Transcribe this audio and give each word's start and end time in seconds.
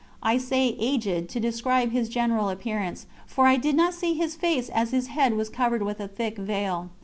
I 0.23 0.39
say 0.39 0.69
aged, 0.79 1.29
to 1.29 1.39
describe 1.39 1.91
his 1.91 2.09
general 2.09 2.49
appearance, 2.49 3.05
for 3.27 3.45
I 3.45 3.57
did 3.57 3.75
not 3.75 3.93
see 3.93 4.15
his 4.15 4.33
face 4.35 4.67
as 4.67 4.89
his 4.89 5.09
head 5.09 5.35
was 5.37 5.47
covered 5.47 5.83
with 5.83 5.99
a 5.99 6.07
thick 6.07 6.39
veil. 6.39 6.89